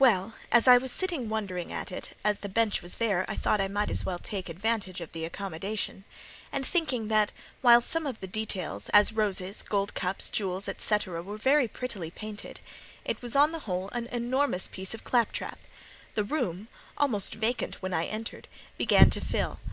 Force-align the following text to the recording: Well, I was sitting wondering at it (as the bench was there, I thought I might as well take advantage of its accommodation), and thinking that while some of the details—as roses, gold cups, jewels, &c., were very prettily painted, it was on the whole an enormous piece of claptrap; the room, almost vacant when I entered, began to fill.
Well, 0.00 0.34
I 0.50 0.78
was 0.78 0.90
sitting 0.90 1.28
wondering 1.28 1.72
at 1.72 1.92
it 1.92 2.16
(as 2.24 2.40
the 2.40 2.48
bench 2.48 2.82
was 2.82 2.96
there, 2.96 3.24
I 3.28 3.36
thought 3.36 3.60
I 3.60 3.68
might 3.68 3.88
as 3.88 4.04
well 4.04 4.18
take 4.18 4.48
advantage 4.48 5.00
of 5.00 5.14
its 5.14 5.24
accommodation), 5.24 6.02
and 6.50 6.66
thinking 6.66 7.06
that 7.06 7.30
while 7.60 7.80
some 7.80 8.04
of 8.04 8.18
the 8.18 8.26
details—as 8.26 9.12
roses, 9.12 9.62
gold 9.62 9.94
cups, 9.94 10.28
jewels, 10.28 10.68
&c., 10.76 10.96
were 11.06 11.36
very 11.36 11.68
prettily 11.68 12.10
painted, 12.10 12.58
it 13.04 13.22
was 13.22 13.36
on 13.36 13.52
the 13.52 13.60
whole 13.60 13.90
an 13.90 14.06
enormous 14.08 14.66
piece 14.66 14.92
of 14.92 15.04
claptrap; 15.04 15.60
the 16.16 16.24
room, 16.24 16.66
almost 16.98 17.36
vacant 17.36 17.80
when 17.80 17.94
I 17.94 18.06
entered, 18.06 18.48
began 18.76 19.08
to 19.10 19.20
fill. 19.20 19.60